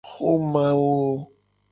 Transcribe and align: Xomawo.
Xomawo. 0.09 0.97